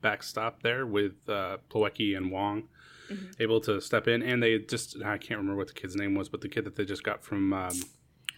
backstop 0.00 0.62
there 0.62 0.86
with 0.86 1.28
uh, 1.28 1.58
and 1.74 2.30
Wong 2.30 2.68
mm-hmm. 3.10 3.42
able 3.42 3.60
to 3.60 3.80
step 3.80 4.08
in, 4.08 4.22
and 4.22 4.42
they 4.42 4.58
just 4.58 4.96
I 5.02 5.18
can't 5.18 5.38
remember 5.38 5.56
what 5.56 5.68
the 5.68 5.74
kid's 5.74 5.96
name 5.96 6.14
was, 6.14 6.28
but 6.28 6.40
the 6.40 6.48
kid 6.48 6.64
that 6.64 6.76
they 6.76 6.84
just 6.84 7.04
got 7.04 7.22
from 7.22 7.52
um, 7.52 7.80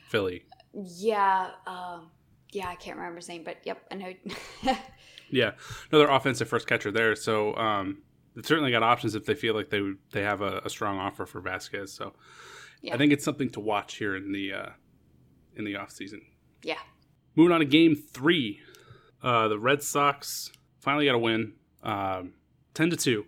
Philly. 0.09 0.45
Yeah, 0.73 1.51
um, 1.67 2.11
yeah, 2.51 2.69
I 2.69 2.75
can't 2.77 2.97
remember 2.97 3.17
his 3.17 3.29
name, 3.29 3.45
but 3.45 3.59
yep, 3.65 3.83
I 3.91 3.95
know. 3.95 4.13
yeah, 5.31 5.53
another 5.91 6.09
offensive 6.09 6.49
first 6.49 6.67
catcher 6.67 6.91
there. 6.91 7.15
So 7.15 7.55
um, 7.57 8.03
they've 8.35 8.47
certainly 8.47 8.71
got 8.71 8.83
options 8.83 9.15
if 9.15 9.25
they 9.27 9.35
feel 9.35 9.55
like 9.55 9.71
they 9.71 9.83
they 10.13 10.23
have 10.23 10.41
a, 10.41 10.61
a 10.65 10.71
strong 10.71 10.99
offer 10.99 11.27
for 11.27 11.41
Vasquez. 11.41 11.93
So 11.93 12.13
yeah. 12.85 12.95
I 12.95 12.99
think 12.99 13.13
it's 13.13 13.25
something 13.25 13.49
to 13.51 13.61
watch 13.61 13.97
here 13.97 14.15
in 14.15 14.31
the 14.31 14.53
uh, 14.53 14.71
in 15.57 15.65
the 15.65 15.77
off 15.77 15.91
season. 15.91 16.21
Yeah. 16.63 16.79
Moving 17.35 17.53
on 17.53 17.61
to 17.61 17.67
game 17.67 17.97
three, 17.97 18.61
uh, 19.23 19.49
the 19.49 19.59
Red 19.59 19.83
Sox 19.83 20.53
finally 20.81 21.07
got 21.07 21.15
a 21.15 21.19
win, 21.19 21.55
um, 21.83 22.35
ten 22.75 22.91
to 22.91 22.97
two. 22.97 23.25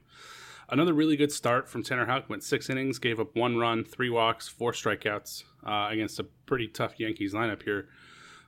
Another 0.69 0.93
really 0.93 1.17
good 1.17 1.33
start 1.33 1.69
from 1.69 1.83
Tanner 1.83 2.05
Houck. 2.05 2.29
Went 2.29 2.43
six 2.43 2.69
innings, 2.69 2.99
gave 2.99 3.19
up 3.19 3.35
one 3.35 3.57
run, 3.57 3.83
three 3.83 4.11
walks, 4.11 4.47
four 4.47 4.73
strikeouts 4.73 5.45
uh, 5.67 5.89
against 5.91 6.19
a 6.19 6.25
pretty 6.45 6.69
tough 6.69 7.01
Yankees 7.01 7.33
lineup 7.33 7.63
here. 7.63 7.89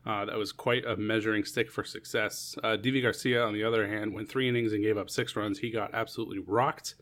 Uh, 0.04 0.26
that 0.26 0.36
was 0.36 0.52
quite 0.52 0.84
a 0.84 0.96
measuring 0.96 1.44
stick 1.44 1.70
for 1.70 1.84
success. 1.84 2.54
Uh, 2.62 2.76
Deivi 2.76 3.02
Garcia, 3.02 3.44
on 3.44 3.54
the 3.54 3.64
other 3.64 3.88
hand, 3.88 4.12
went 4.12 4.28
three 4.28 4.48
innings 4.48 4.72
and 4.72 4.82
gave 4.82 4.98
up 4.98 5.08
six 5.08 5.36
runs. 5.36 5.60
He 5.60 5.70
got 5.70 5.94
absolutely 5.94 6.38
rocked 6.38 6.96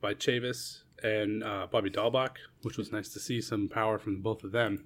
by 0.00 0.14
Chavis 0.14 0.81
and 1.02 1.42
uh, 1.42 1.66
Bobby 1.70 1.90
Dalbec, 1.90 2.36
which 2.62 2.78
was 2.78 2.92
nice 2.92 3.08
to 3.10 3.20
see 3.20 3.40
some 3.40 3.68
power 3.68 3.98
from 3.98 4.20
both 4.22 4.44
of 4.44 4.52
them. 4.52 4.84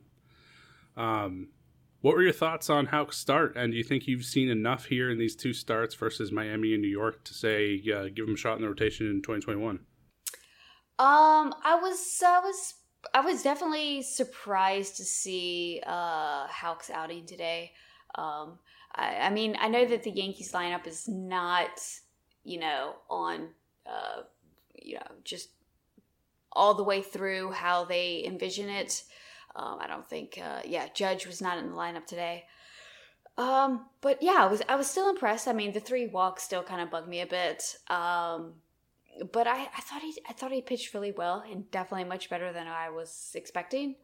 Um, 0.96 1.48
what 2.00 2.14
were 2.14 2.22
your 2.22 2.32
thoughts 2.32 2.70
on 2.70 2.86
Houck's 2.86 3.16
start? 3.16 3.56
And 3.56 3.72
do 3.72 3.78
you 3.78 3.84
think 3.84 4.06
you've 4.06 4.24
seen 4.24 4.48
enough 4.48 4.86
here 4.86 5.10
in 5.10 5.18
these 5.18 5.34
two 5.34 5.52
starts 5.52 5.94
versus 5.94 6.30
Miami 6.30 6.72
and 6.72 6.82
New 6.82 6.88
York 6.88 7.24
to 7.24 7.34
say 7.34 7.82
uh, 7.92 8.04
give 8.14 8.28
him 8.28 8.34
a 8.34 8.36
shot 8.36 8.56
in 8.56 8.62
the 8.62 8.68
rotation 8.68 9.06
in 9.06 9.22
2021? 9.22 9.80
Um, 10.98 11.54
I 11.64 11.78
was, 11.82 12.22
I 12.24 12.38
was, 12.40 12.74
I 13.12 13.20
was 13.20 13.42
definitely 13.42 14.02
surprised 14.02 14.96
to 14.98 15.04
see 15.04 15.82
uh, 15.86 16.46
Houck's 16.46 16.90
outing 16.90 17.26
today. 17.26 17.72
Um, 18.14 18.58
I, 18.94 19.16
I 19.22 19.30
mean, 19.30 19.56
I 19.58 19.68
know 19.68 19.84
that 19.84 20.02
the 20.02 20.10
Yankees 20.10 20.52
lineup 20.52 20.86
is 20.86 21.08
not, 21.08 21.82
you 22.44 22.60
know, 22.60 22.94
on, 23.10 23.48
uh, 23.84 24.22
you 24.80 24.94
know, 24.94 25.06
just 25.24 25.50
all 26.56 26.74
the 26.74 26.82
way 26.84 27.02
through 27.02 27.52
how 27.52 27.84
they 27.84 28.24
envision 28.24 28.68
it. 28.68 29.04
Um, 29.54 29.78
I 29.80 29.86
don't 29.86 30.06
think, 30.06 30.38
uh, 30.42 30.60
yeah, 30.64 30.88
Judge 30.94 31.26
was 31.26 31.40
not 31.40 31.58
in 31.58 31.68
the 31.68 31.74
lineup 31.74 32.06
today. 32.06 32.44
Um, 33.38 33.86
but 34.00 34.22
yeah, 34.22 34.36
I 34.38 34.46
was 34.46 34.62
I 34.68 34.76
was 34.76 34.86
still 34.86 35.10
impressed. 35.10 35.46
I 35.46 35.52
mean, 35.52 35.72
the 35.72 35.80
three 35.80 36.06
walks 36.06 36.42
still 36.42 36.62
kind 36.62 36.80
of 36.80 36.90
bugged 36.90 37.08
me 37.08 37.20
a 37.20 37.26
bit. 37.26 37.76
Um, 37.88 38.54
but 39.32 39.46
I, 39.46 39.62
I 39.62 39.80
thought 39.80 40.02
he 40.02 40.16
I 40.28 40.32
thought 40.32 40.52
he 40.52 40.62
pitched 40.62 40.94
really 40.94 41.12
well 41.12 41.44
and 41.50 41.70
definitely 41.70 42.04
much 42.04 42.30
better 42.30 42.52
than 42.52 42.66
I 42.66 42.88
was 42.88 43.32
expecting. 43.34 43.96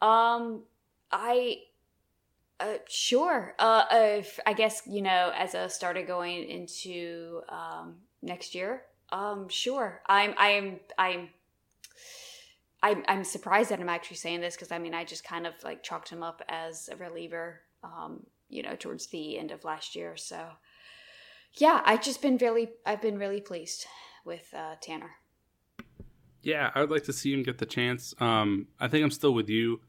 Um, 0.00 0.62
I 1.10 1.62
uh, 2.60 2.74
sure. 2.88 3.54
Uh, 3.58 3.84
if, 3.90 4.38
I 4.46 4.52
guess 4.52 4.82
you 4.86 5.02
know, 5.02 5.32
as 5.36 5.54
a 5.54 5.68
starter 5.68 6.02
going 6.02 6.44
into 6.44 7.42
um, 7.48 7.96
next 8.22 8.54
year. 8.54 8.82
Um, 9.12 9.48
sure. 9.48 10.02
I'm 10.06 10.34
I'm 10.38 10.80
I'm 10.96 11.30
I'm, 12.82 13.04
I'm 13.08 13.24
surprised 13.24 13.70
that 13.70 13.80
I'm 13.80 13.88
actually 13.88 14.16
saying 14.16 14.40
this 14.40 14.54
because 14.56 14.72
I 14.72 14.78
mean 14.78 14.94
I 14.94 15.04
just 15.04 15.24
kind 15.24 15.46
of 15.46 15.54
like 15.62 15.82
chalked 15.82 16.08
him 16.08 16.22
up 16.22 16.42
as 16.48 16.88
a 16.90 16.96
reliever, 16.96 17.60
um, 17.84 18.24
you 18.48 18.62
know, 18.62 18.76
towards 18.76 19.06
the 19.06 19.38
end 19.38 19.50
of 19.50 19.64
last 19.64 19.94
year. 19.94 20.16
So 20.16 20.48
yeah, 21.54 21.82
I've 21.84 22.02
just 22.02 22.22
been 22.22 22.36
really 22.38 22.70
I've 22.86 23.02
been 23.02 23.18
really 23.18 23.40
pleased 23.40 23.86
with 24.24 24.52
uh, 24.56 24.76
Tanner. 24.80 25.10
Yeah, 26.42 26.70
I 26.74 26.80
would 26.80 26.90
like 26.90 27.04
to 27.04 27.12
see 27.12 27.34
him 27.34 27.42
get 27.42 27.58
the 27.58 27.66
chance. 27.66 28.14
Um, 28.18 28.68
I 28.78 28.88
think 28.88 29.04
I'm 29.04 29.10
still 29.10 29.34
with 29.34 29.50
you 29.50 29.80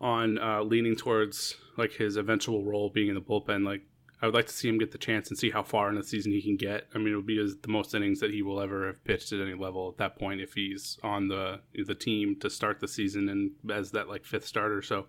on 0.00 0.38
uh, 0.38 0.62
leaning 0.62 0.94
towards 0.94 1.56
like 1.76 1.92
his 1.92 2.16
eventual 2.16 2.64
role 2.64 2.88
being 2.88 3.08
in 3.08 3.14
the 3.14 3.20
bullpen. 3.20 3.64
Like 3.64 3.82
I 4.22 4.26
would 4.26 4.34
like 4.34 4.46
to 4.46 4.52
see 4.52 4.68
him 4.68 4.78
get 4.78 4.92
the 4.92 4.98
chance 4.98 5.30
and 5.30 5.38
see 5.38 5.50
how 5.50 5.62
far 5.62 5.88
in 5.88 5.94
the 5.94 6.04
season 6.04 6.32
he 6.32 6.42
can 6.42 6.56
get. 6.56 6.86
I 6.94 6.98
mean, 6.98 7.14
it 7.14 7.16
would 7.16 7.26
be 7.26 7.40
as, 7.40 7.56
the 7.62 7.68
most 7.68 7.94
innings 7.94 8.20
that 8.20 8.30
he 8.30 8.42
will 8.42 8.60
ever 8.60 8.86
have 8.88 9.02
pitched 9.04 9.32
at 9.32 9.40
any 9.40 9.54
level 9.54 9.88
at 9.88 9.96
that 9.96 10.18
point 10.18 10.42
if 10.42 10.52
he's 10.52 10.98
on 11.02 11.28
the 11.28 11.60
the 11.86 11.94
team 11.94 12.36
to 12.40 12.50
start 12.50 12.80
the 12.80 12.88
season 12.88 13.28
and 13.28 13.52
as 13.72 13.92
that 13.92 14.08
like 14.08 14.24
fifth 14.24 14.46
starter. 14.46 14.82
So, 14.82 15.06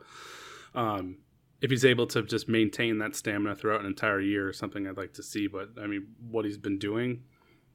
um, 0.76 1.18
if 1.62 1.70
he's 1.70 1.84
able 1.84 2.08
to 2.08 2.24
just 2.24 2.48
maintain 2.48 3.00
that 3.00 3.16
stamina 3.16 3.56
throughout 3.56 3.82
an 3.82 3.86
entire 3.86 4.22
year, 4.22 4.50
is 4.50 4.58
something 4.58 4.88
I'd 4.88 4.98
like 4.98 5.14
to 5.14 5.24
see. 5.24 5.48
But 5.48 5.72
I 5.82 5.88
mean, 5.88 6.08
what 6.30 6.46
he's 6.46 6.58
been 6.58 6.80
doing, 6.80 7.24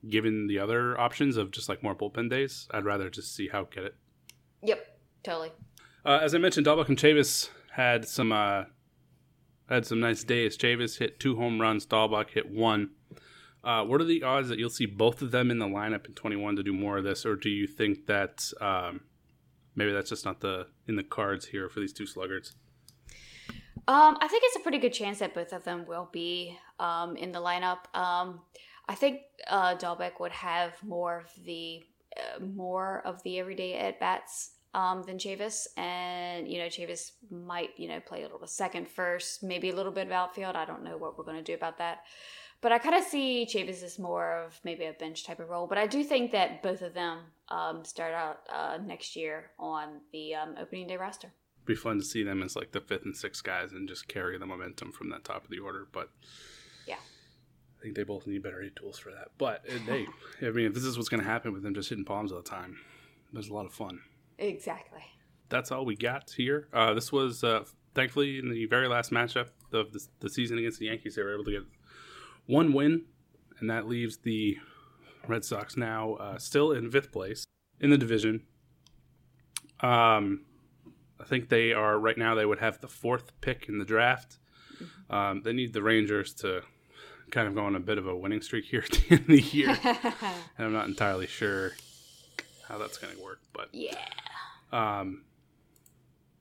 given 0.09 0.47
the 0.47 0.59
other 0.59 0.99
options 0.99 1.37
of 1.37 1.51
just 1.51 1.69
like 1.69 1.83
more 1.83 1.95
bullpen 1.95 2.31
days, 2.31 2.67
I'd 2.71 2.87
rather 2.87 3.11
just 3.11 3.35
see 3.35 3.49
how 3.49 3.65
get 3.65 3.85
it. 3.85 3.95
Yep, 4.63 4.99
totally. 5.23 5.53
Uh, 6.05 6.21
as 6.23 6.35
I 6.35 6.39
mentioned, 6.39 6.67
Dalbec 6.67 6.89
and 6.89 6.97
Chavis 6.97 7.51
had 7.73 8.09
some 8.09 8.33
uh, 8.33 8.65
had 9.75 9.87
some 9.87 10.01
nice 10.01 10.25
days. 10.25 10.57
Chavis 10.57 10.99
hit 10.99 11.19
two 11.19 11.37
home 11.37 11.61
runs. 11.61 11.87
Dalbec 11.87 12.31
hit 12.31 12.51
one. 12.51 12.91
Uh, 13.65 13.85
what 13.85 14.01
are 14.01 14.05
the 14.05 14.23
odds 14.23 14.49
that 14.49 14.59
you'll 14.59 14.71
see 14.71 14.87
both 14.87 15.23
of 15.23 15.33
them 15.33 15.51
in 15.51 15.59
the 15.59 15.67
lineup 15.67 16.07
in 16.07 16.15
21 16.15 16.55
to 16.57 16.63
do 16.63 16.73
more 16.73 16.99
of 16.99 17.05
this, 17.05 17.27
or 17.27 17.35
do 17.35 17.51
you 17.51 17.67
think 17.67 18.07
that 18.07 18.53
um, 18.61 19.01
maybe 19.75 19.93
that's 19.93 20.11
just 20.11 20.25
not 20.25 20.41
the 20.41 20.69
in 20.87 20.95
the 20.95 21.03
cards 21.03 21.47
here 21.47 21.69
for 21.69 21.81
these 21.81 21.93
two 21.93 22.07
sluggards? 22.07 22.55
Um, 23.89 24.17
I 24.21 24.29
think 24.29 24.43
it's 24.47 24.57
a 24.57 24.61
pretty 24.61 24.79
good 24.79 24.93
chance 24.93 25.19
that 25.19 25.35
both 25.35 25.53
of 25.53 25.65
them 25.65 25.85
will 25.87 26.09
be 26.13 26.57
um, 26.79 27.17
in 27.17 27.33
the 27.33 27.41
lineup. 27.41 27.93
Um, 27.95 28.41
I 28.89 28.95
think 28.95 29.23
uh, 29.49 29.77
would 30.21 30.33
have 30.33 30.73
more 30.83 31.19
of 31.19 31.45
the 31.45 31.83
uh, 32.17 32.45
more 32.45 33.03
of 33.05 33.23
the 33.25 33.39
everyday 33.39 33.75
at 33.75 33.99
bats 34.01 34.53
um, 34.77 35.03
than 35.03 35.17
Chavis. 35.17 35.67
And, 35.79 36.47
you 36.47 36.59
know, 36.59 36.67
Chavis 36.67 37.13
might, 37.31 37.71
you 37.79 37.89
know, 37.89 37.99
play 37.99 38.23
a 38.23 38.29
little 38.29 38.47
second 38.47 38.87
first, 38.87 39.43
maybe 39.43 39.71
a 39.71 39.75
little 39.75 39.91
bit 39.91 40.07
of 40.07 40.13
outfield. 40.13 40.55
I 40.55 40.67
don't 40.67 40.85
know 40.85 40.99
what 40.99 41.19
we're 41.19 41.25
going 41.25 41.39
to 41.39 41.43
do 41.43 41.55
about 41.55 41.79
that. 41.79 42.05
But 42.61 42.73
I 42.73 42.79
kind 42.79 42.95
of 42.95 43.03
see 43.03 43.47
Chavis 43.51 43.83
as 43.83 43.99
more 43.99 44.45
of 44.45 44.61
maybe 44.65 44.85
a 44.85 44.93
bench 44.93 45.25
type 45.25 45.41
of 45.41 45.49
role. 45.49 45.67
But 45.67 45.79
I 45.79 45.87
do 45.87 46.05
think 46.05 46.31
that 46.33 46.63
both 46.63 46.83
of 46.83 46.93
them 46.93 47.21
um, 47.49 47.85
start 47.85 48.13
out 48.13 48.41
uh, 48.53 48.79
next 48.85 49.17
year 49.17 49.51
on 49.59 50.01
the 50.13 50.35
um, 50.35 50.55
opening 50.61 50.87
day 50.87 50.97
roster. 50.97 51.33
Be 51.65 51.75
fun 51.75 51.99
to 51.99 52.05
see 52.05 52.23
them 52.23 52.43
as 52.43 52.55
like 52.55 52.73
the 52.73 52.81
fifth 52.81 53.05
and 53.05 53.17
sixth 53.17 53.43
guys 53.43 53.73
and 53.73 53.89
just 53.89 54.09
carry 54.09 54.39
the 54.39 54.47
momentum 54.47 54.93
from 54.93 55.09
that 55.11 55.25
top 55.25 55.45
of 55.45 55.51
the 55.51 55.59
order. 55.59 55.89
But 55.91 56.11
yeah, 56.87 56.97
I 57.81 57.83
think 57.83 57.97
they 57.97 58.05
both 58.05 58.27
need 58.27 58.43
better 58.43 58.69
tools 58.71 58.99
for 58.99 59.11
that. 59.11 59.29
But 59.37 59.65
hey, 59.67 60.07
I 60.43 60.51
mean, 60.51 60.67
if 60.67 60.75
this 60.75 60.85
is 60.85 60.97
what's 60.97 61.09
going 61.09 61.23
to 61.23 61.29
happen 61.29 61.53
with 61.53 61.63
them 61.63 61.75
just 61.75 61.89
hitting 61.89 62.05
palms 62.05 62.31
all 62.31 62.39
the 62.39 62.49
time, 62.49 62.79
there's 63.33 63.49
a 63.49 63.55
lot 63.55 63.67
of 63.67 63.73
fun. 63.73 64.01
Exactly. 64.39 65.03
That's 65.49 65.71
all 65.71 65.85
we 65.85 65.97
got 65.97 66.31
here. 66.31 66.69
Uh, 66.73 66.95
this 66.95 67.13
was 67.13 67.45
uh, 67.45 67.65
thankfully 67.95 68.39
in 68.39 68.51
the 68.51 68.67
very 68.67 68.89
last 68.89 69.11
matchup 69.11 69.49
of 69.73 69.93
the, 69.93 70.05
the 70.21 70.29
season 70.29 70.59
against 70.59 70.79
the 70.79 70.87
Yankees. 70.87 71.15
They 71.15 71.23
were 71.23 71.35
able 71.35 71.45
to 71.45 71.53
get 71.53 71.63
one 72.47 72.73
win, 72.73 73.05
and 73.59 73.71
that 73.71 73.87
leaves 73.87 74.19
the 74.19 74.59
Red 75.27 75.45
Sox 75.45 75.77
now 75.77 76.15
uh, 76.15 76.39
still 76.39 76.73
in 76.73 76.91
fifth 76.91 77.13
place 77.13 77.45
in 77.81 77.91
the 77.91 77.99
division. 77.99 78.43
Um, 79.81 80.45
I 81.21 81.25
think 81.25 81.49
they 81.49 81.73
are 81.73 81.99
right 81.99 82.17
now. 82.17 82.35
They 82.35 82.47
would 82.47 82.59
have 82.59 82.81
the 82.81 82.89
fourth 82.89 83.41
pick 83.41 83.69
in 83.69 83.79
the 83.79 83.85
draft. 83.85 84.39
Um, 85.09 85.43
they 85.43 85.53
need 85.53 85.73
the 85.73 85.83
Rangers 85.83 86.35
to 86.35 86.63
kind 87.31 87.49
of 87.49 87.55
go 87.55 87.65
on 87.65 87.75
a 87.75 87.81
bit 87.81 87.99
of 87.99 88.07
a 88.07 88.17
winning 88.17 88.43
streak 88.43 88.67
here 88.67 88.81
at 88.85 88.91
the 88.91 89.05
end 89.11 89.21
of 89.23 89.27
the 89.27 89.41
year, 89.41 89.79
and 89.85 90.67
I'm 90.67 90.73
not 90.73 90.87
entirely 90.87 91.27
sure 91.27 91.73
how 92.69 92.79
that's 92.79 92.99
going 92.99 93.17
to 93.17 93.23
work. 93.23 93.41
But 93.53 93.69
yeah, 93.73 93.97
um, 94.73 95.25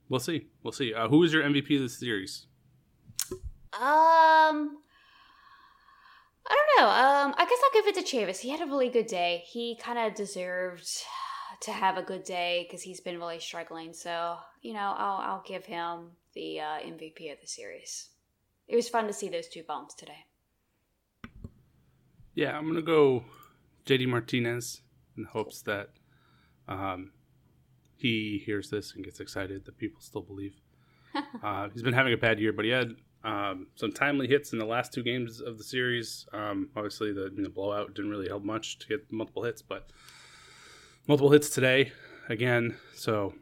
we'll 0.09 0.19
see. 0.19 0.47
We'll 0.63 0.73
see. 0.73 0.93
Uh, 0.93 1.07
who 1.07 1.23
is 1.23 1.33
your 1.33 1.43
MVP 1.43 1.75
of 1.75 1.81
the 1.81 1.89
series? 1.89 2.47
Um, 3.73 4.77
I 6.47 6.55
don't 6.55 6.79
know. 6.79 6.89
Um, 6.89 7.35
I 7.37 7.45
guess 7.45 7.59
I'll 7.63 7.81
give 7.81 7.87
it 7.87 7.95
to 7.95 8.17
Chavis. 8.17 8.39
He 8.39 8.49
had 8.49 8.61
a 8.61 8.65
really 8.65 8.89
good 8.89 9.07
day. 9.07 9.43
He 9.47 9.77
kind 9.81 9.99
of 9.99 10.15
deserved 10.15 10.87
to 11.61 11.71
have 11.71 11.97
a 11.97 12.03
good 12.03 12.23
day 12.23 12.65
because 12.65 12.81
he's 12.81 13.01
been 13.01 13.17
really 13.17 13.39
struggling. 13.39 13.93
So 13.93 14.37
you 14.61 14.73
know, 14.73 14.93
I'll 14.97 15.17
I'll 15.17 15.43
give 15.45 15.65
him 15.65 16.11
the 16.33 16.59
uh, 16.59 16.79
MVP 16.79 17.31
of 17.31 17.41
the 17.41 17.47
series. 17.47 18.09
It 18.67 18.75
was 18.75 18.89
fun 18.89 19.07
to 19.07 19.13
see 19.13 19.29
those 19.29 19.47
two 19.47 19.63
bumps 19.63 19.93
today. 19.93 20.25
Yeah, 22.33 22.57
I'm 22.57 22.67
gonna 22.67 22.81
go 22.81 23.23
JD 23.85 24.07
Martinez 24.07 24.81
in 25.17 25.25
hopes 25.25 25.61
that 25.63 25.89
um, 26.67 27.11
he 27.97 28.41
hears 28.45 28.69
this 28.69 28.93
and 28.93 29.03
gets 29.03 29.19
excited 29.19 29.65
that 29.65 29.77
people 29.77 30.01
still 30.01 30.21
believe. 30.21 30.55
uh, 31.43 31.69
he's 31.73 31.83
been 31.83 31.93
having 31.93 32.13
a 32.13 32.17
bad 32.17 32.39
year, 32.39 32.51
but 32.51 32.65
he 32.65 32.71
had 32.71 32.95
um, 33.23 33.67
some 33.75 33.91
timely 33.91 34.27
hits 34.27 34.53
in 34.53 34.59
the 34.59 34.65
last 34.65 34.93
two 34.93 35.03
games 35.03 35.41
of 35.41 35.57
the 35.57 35.63
series. 35.63 36.27
Um, 36.33 36.69
obviously, 36.75 37.11
the, 37.11 37.31
the 37.35 37.49
blowout 37.49 37.95
didn't 37.95 38.11
really 38.11 38.27
help 38.27 38.43
much 38.43 38.79
to 38.79 38.87
get 38.87 39.11
multiple 39.11 39.43
hits, 39.43 39.61
but 39.61 39.89
multiple 41.07 41.31
hits 41.31 41.49
today 41.49 41.91
again. 42.29 42.75
So 42.95 43.33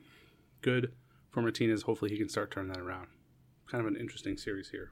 good 0.61 0.93
for 1.31 1.41
Martinez. 1.41 1.81
Hopefully, 1.81 2.11
he 2.11 2.17
can 2.17 2.29
start 2.29 2.51
turning 2.51 2.71
that 2.71 2.79
around. 2.79 3.07
Kind 3.69 3.85
of 3.85 3.87
an 3.87 3.99
interesting 3.99 4.37
series 4.37 4.69
here. 4.69 4.91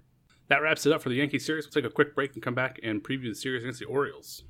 That 0.50 0.62
wraps 0.62 0.86
it 0.86 0.92
up 0.92 1.02
for 1.02 1.10
the 1.10 1.16
Yankee 1.16 1.40
series. 1.40 1.66
We'll 1.66 1.82
take 1.82 1.90
a 1.90 1.94
quick 1.94 2.14
break 2.14 2.34
and 2.34 2.44
come 2.44 2.56
back 2.56 2.80
and 2.84 3.02
preview 3.02 3.30
the 3.30 3.36
series 3.36 3.64
against 3.64 3.80
the 3.80 3.86
Orioles. 3.86 4.44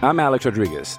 I'm 0.00 0.20
Alex 0.20 0.44
Rodriguez. 0.44 0.98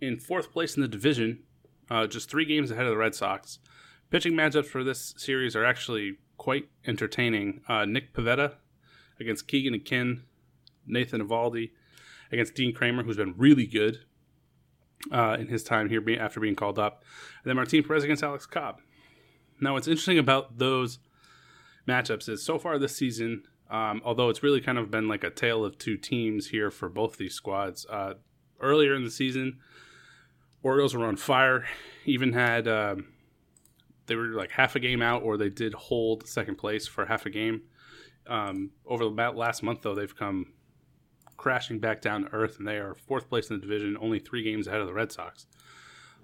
in 0.00 0.18
fourth 0.18 0.52
place 0.52 0.76
in 0.76 0.82
the 0.82 0.88
division, 0.88 1.42
uh, 1.90 2.06
just 2.06 2.30
three 2.30 2.44
games 2.44 2.70
ahead 2.70 2.86
of 2.86 2.90
the 2.90 2.96
Red 2.96 3.14
Sox. 3.14 3.58
Pitching 4.10 4.32
matchups 4.32 4.66
for 4.66 4.82
this 4.82 5.14
series 5.16 5.54
are 5.54 5.64
actually 5.64 6.18
quite 6.36 6.68
entertaining. 6.86 7.60
Uh, 7.68 7.84
Nick 7.84 8.12
Pivetta 8.12 8.54
against 9.20 9.46
Keegan 9.46 9.74
Akin, 9.74 10.24
Nathan 10.86 11.26
Eovaldi 11.26 11.70
against 12.32 12.54
Dean 12.54 12.72
Kremer, 12.74 13.02
who's 13.02 13.16
been 13.16 13.34
really 13.36 13.66
good 13.66 13.98
uh, 15.12 15.36
in 15.38 15.48
his 15.48 15.62
time 15.62 15.88
here 15.88 16.02
after 16.18 16.40
being 16.40 16.54
called 16.54 16.78
up. 16.78 17.04
And 17.42 17.50
then 17.50 17.56
Martin 17.56 17.82
Perez 17.82 18.04
against 18.04 18.22
Alex 18.22 18.46
Cobb. 18.46 18.80
Now, 19.60 19.74
what's 19.74 19.88
interesting 19.88 20.18
about 20.18 20.58
those 20.58 20.98
matchups 21.86 22.28
is 22.28 22.42
so 22.44 22.58
far 22.58 22.78
this 22.78 22.96
season, 22.96 23.42
um, 23.70 24.00
although 24.04 24.28
it's 24.28 24.42
really 24.42 24.60
kind 24.60 24.78
of 24.78 24.90
been 24.90 25.08
like 25.08 25.24
a 25.24 25.30
tale 25.30 25.64
of 25.64 25.78
two 25.78 25.96
teams 25.96 26.48
here 26.48 26.70
for 26.70 26.88
both 26.88 27.16
these 27.16 27.34
squads. 27.34 27.86
Uh, 27.88 28.14
earlier 28.60 28.94
in 28.94 29.04
the 29.04 29.10
season, 29.10 29.58
Orioles 30.62 30.94
were 30.94 31.06
on 31.06 31.16
fire. 31.16 31.66
Even 32.04 32.32
had 32.32 32.68
um, 32.68 33.08
they 34.06 34.16
were 34.16 34.28
like 34.28 34.50
half 34.50 34.76
a 34.76 34.80
game 34.80 35.02
out, 35.02 35.22
or 35.22 35.36
they 35.36 35.48
did 35.48 35.74
hold 35.74 36.26
second 36.26 36.56
place 36.56 36.86
for 36.86 37.06
half 37.06 37.26
a 37.26 37.30
game. 37.30 37.62
Um, 38.26 38.70
over 38.86 39.04
the 39.04 39.10
last 39.10 39.62
month, 39.62 39.82
though, 39.82 39.94
they've 39.94 40.14
come 40.16 40.52
crashing 41.36 41.78
back 41.78 42.02
down 42.02 42.22
to 42.22 42.32
earth, 42.32 42.58
and 42.58 42.66
they 42.66 42.76
are 42.76 42.94
fourth 42.94 43.28
place 43.28 43.50
in 43.50 43.56
the 43.56 43.62
division, 43.62 43.96
only 44.00 44.18
three 44.18 44.42
games 44.42 44.66
ahead 44.66 44.80
of 44.80 44.86
the 44.86 44.92
Red 44.92 45.10
Sox. 45.10 45.46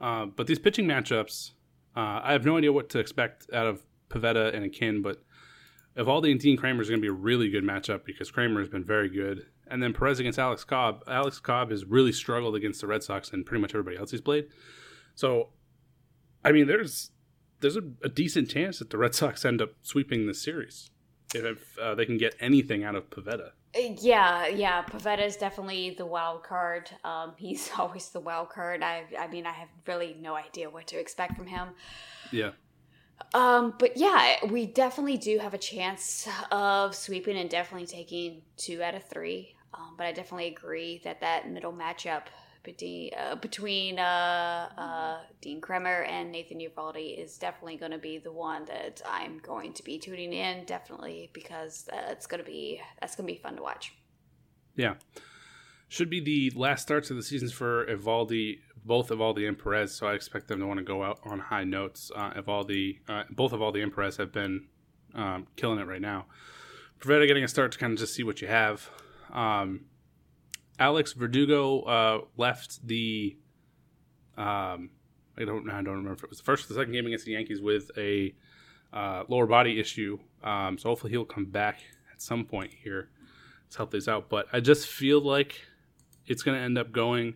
Uh, 0.01 0.27
but 0.27 0.47
these 0.47 0.59
pitching 0.59 0.87
matchups, 0.87 1.53
uh, 1.97 2.21
I 2.23 2.33
have 2.33 2.45
no 2.45 2.59
idea 2.59 2.73
what 2.73 2.91
to 2.91 2.99
expect 2.99 3.47
out 3.53 3.67
of 3.67 3.83
Pivetta 4.11 4.55
and 4.55 4.65
Akin, 4.65 5.01
but 5.01 5.23
Eovaldi 5.97 6.31
and 6.31 6.41
Dean 6.41 6.57
Kremer 6.57 6.83
is 6.83 6.89
going 6.89 7.01
to 7.01 7.03
be 7.05 7.09
a 7.09 7.13
really 7.13 7.49
good 7.49 7.65
matchup 7.65 8.05
because 8.05 8.31
Kremer 8.31 8.61
has 8.61 8.69
been 8.69 8.85
very 8.85 9.09
good. 9.09 9.47
And 9.69 9.83
then 9.83 9.93
Perez 9.93 10.21
against 10.21 10.39
Alex 10.39 10.65
Cobb. 10.65 11.03
Alex 11.09 11.41
Cobb 11.41 11.71
has 11.71 11.85
really 11.85 12.13
struggled 12.13 12.55
against 12.55 12.81
the 12.81 12.87
Red 12.87 13.03
Sox 13.03 13.33
and 13.33 13.45
pretty 13.45 13.61
much 13.61 13.73
everybody 13.73 13.97
else 13.97 14.13
he's 14.13 14.21
played. 14.21 14.47
So, 15.15 15.49
I 16.45 16.53
mean, 16.53 16.67
there's 16.67 17.11
there's 17.61 17.77
a, 17.77 17.83
a 18.05 18.09
decent 18.09 18.51
chance 18.51 18.79
that 18.79 18.91
the 18.91 18.99
Red 18.99 19.15
Sox 19.15 19.45
end 19.45 19.61
up 19.63 19.71
sweeping 19.83 20.27
this 20.27 20.43
series 20.43 20.91
if, 21.35 21.45
if 21.45 21.79
uh, 21.79 21.95
they 21.95 22.07
can 22.07 22.19
get 22.19 22.37
anything 22.41 22.85
out 22.85 22.95
of 22.95 23.11
Pivetta. 23.11 23.51
Yeah, 23.75 24.47
yeah. 24.47 24.83
Pivetta 24.83 25.27
is 25.27 25.37
definitely 25.37 25.91
the 25.91 26.07
wild 26.07 26.43
card. 26.43 26.91
Um, 27.05 27.35
he's 27.37 27.71
always 27.79 28.11
the 28.11 28.21
wild 28.21 28.51
card. 28.51 28.83
I, 28.83 29.05
I 29.19 29.27
mean, 29.29 29.47
I 29.47 29.53
have 29.53 29.69
really 29.87 30.17
no 30.21 30.35
idea 30.35 30.71
what 30.71 30.87
to 30.89 30.99
expect 30.99 31.37
from 31.37 31.47
him. 31.47 31.69
Yeah. 32.31 32.53
Um, 33.35 33.75
but 33.79 33.97
yeah, 33.97 34.45
we 34.51 34.67
definitely 34.67 35.17
do 35.17 35.39
have 35.39 35.55
a 35.55 35.59
chance 35.59 36.29
of 36.51 36.95
sweeping 36.95 37.37
and 37.37 37.49
definitely 37.49 37.87
taking 37.87 38.43
two 38.57 38.83
out 38.83 38.95
of 38.95 39.05
three. 39.05 39.56
Um, 39.79 39.95
but 39.97 40.07
I 40.07 40.13
definitely 40.13 40.49
agree 40.49 41.01
that 41.05 41.21
that 41.21 41.51
middle 41.51 41.73
matchup 41.73 42.25
between 42.63 43.11
uh, 43.17 43.37
between 43.37 43.99
uh, 43.99 44.69
uh, 44.77 45.19
Dean 45.41 45.61
Kremer 45.61 46.03
and 46.03 46.33
Nathan 46.33 46.59
Eovaldi 46.59 47.23
is 47.23 47.39
definitely 47.39 47.77
going 47.77 47.93
to 47.93 47.99
be 47.99 48.19
the 48.19 48.33
one 48.33 48.65
that 48.67 49.01
I'm 49.09 49.39
going 49.39 49.73
to 49.75 49.85
be 49.85 49.99
tuning 49.99 50.33
in. 50.33 50.65
Definitely 50.65 51.31
because 51.33 51.89
uh, 51.93 52.11
it's 52.11 52.27
going 52.27 52.43
to 52.43 52.51
be 52.51 52.81
that's 53.01 53.15
going 53.17 53.27
to 53.29 53.33
be 53.33 53.41
fun 53.41 53.57
to 53.57 53.63
watch. 53.63 53.93
Yeah. 54.75 54.95
Should 55.89 56.11
be 56.11 56.21
the 56.21 56.53
last 56.59 56.83
starts 56.83 57.11
of 57.11 57.17
the 57.17 57.23
seasons 57.23 57.53
for 57.53 57.87
Eovaldi, 57.87 58.59
both 58.85 59.09
Eovaldi 59.09 59.47
and 59.47 59.57
Perez, 59.57 59.95
so 59.95 60.09
I 60.09 60.15
expect 60.15 60.49
them 60.49 60.59
to 60.59 60.67
want 60.67 60.79
to 60.79 60.85
go 60.85 61.05
out 61.05 61.21
on 61.25 61.39
high 61.39 61.63
notes. 61.63 62.11
Uh, 62.15 62.33
Eovaldi, 62.33 62.99
uh, 63.09 63.23
both 63.31 63.53
Eovaldi 63.53 63.85
and 63.85 63.95
Perez 63.95 64.17
have 64.17 64.33
been 64.33 64.67
um, 65.15 65.47
killing 65.55 65.79
it 65.79 65.87
right 65.87 66.01
now. 66.01 66.27
Pivetta 66.99 67.29
getting 67.29 67.45
a 67.45 67.49
start 67.49 67.71
to 67.73 67.79
kind 67.79 67.93
of 67.93 68.01
just 68.01 68.15
see 68.15 68.25
what 68.25 68.41
you 68.41 68.49
have. 68.49 68.91
Um, 69.33 69.87
Alex 70.79 71.13
Verdugo 71.13 71.81
uh, 71.83 72.21
left 72.37 72.87
the. 72.87 73.37
Um, 74.37 74.91
I 75.39 75.45
don't. 75.45 75.69
I 75.71 75.83
don't 75.83 75.97
remember 75.97 76.13
if 76.13 76.25
it 76.25 76.31
was 76.31 76.39
the 76.39 76.45
first 76.45 76.65
or 76.65 76.69
the 76.69 76.81
second 76.81 76.93
game 76.93 77.07
against 77.07 77.25
the 77.25 77.33
Yankees 77.33 77.61
with 77.61 77.91
a 77.97 78.35
uh, 78.93 79.25
lower 79.29 79.47
body 79.47 79.81
issue. 79.81 80.19
Um, 80.43 80.79
so 80.79 80.91
hopefully 80.91 81.13
he'll 81.13 81.25
come 81.25 81.47
back 81.47 81.81
at 82.13 82.23
some 82.23 82.45
point 82.45 82.73
here 82.73 83.11
to 83.71 83.77
help 83.77 83.91
this 83.91 84.09
out. 84.09 84.29
But 84.29 84.47
I 84.53 84.61
just 84.61 84.87
feel 84.87 85.21
like 85.21 85.61
it's 86.27 86.43
going 86.43 86.59
to 86.59 86.63
end 86.63 86.79
up 86.79 86.93
going 86.93 87.35